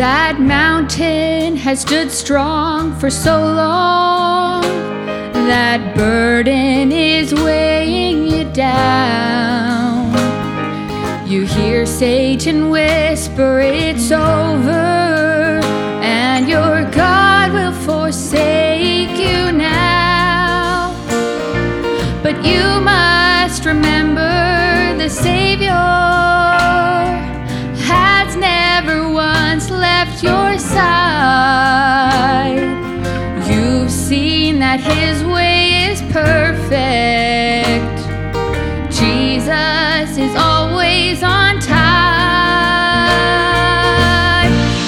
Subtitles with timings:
[0.00, 4.62] that mountain has stood strong for so long.
[5.44, 10.08] That burden is weighing you down.
[11.28, 15.60] You hear Satan whisper, It's over,
[16.00, 18.59] and your God will forsake
[30.04, 31.98] left your side.
[33.46, 37.98] You've seen that His way is perfect.
[38.90, 41.80] Jesus is always on time.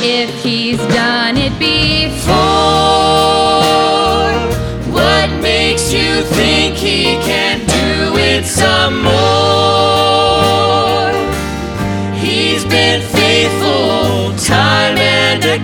[0.00, 2.38] If He's done it before,
[4.96, 9.39] What makes you think he can do it some more?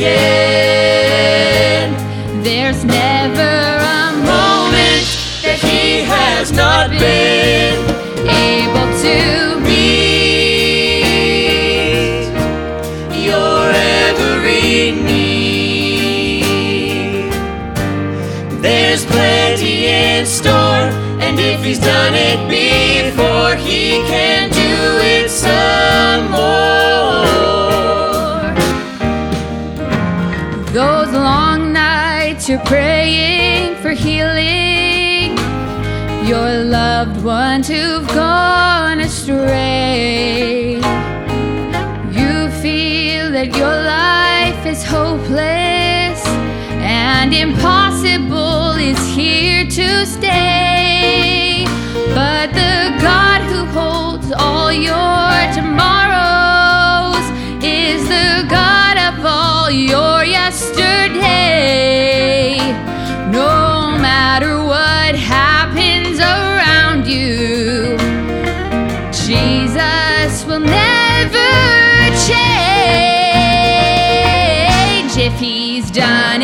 [0.00, 1.92] Again.
[2.42, 5.04] there's never a moment
[5.42, 7.76] That he has not been
[8.24, 9.16] able to
[9.60, 9.90] meet
[13.26, 16.40] your every need.
[18.62, 20.88] There's plenty in store,
[21.24, 22.48] and if he's done it
[30.72, 35.36] Those long nights you're praying for healing,
[36.28, 40.74] your loved ones who've gone astray.
[42.12, 46.24] You feel that your life is hopeless
[46.78, 50.79] and impossible is here to stay.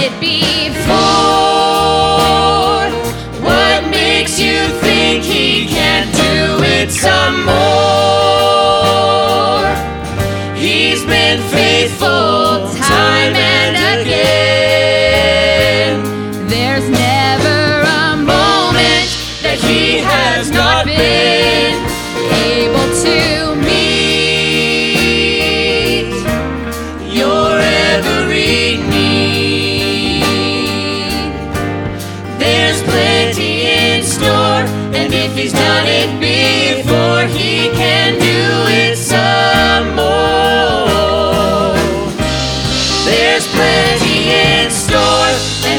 [0.06, 0.94] It before.
[3.42, 7.56] What makes you think he can't do it some more?
[10.54, 15.16] He's been faithful time and again.
[16.48, 17.55] There's never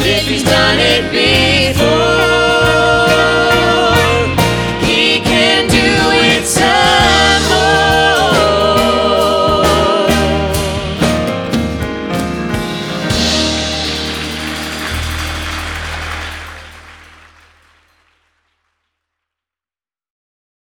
[0.10, 1.27] if he's done it before,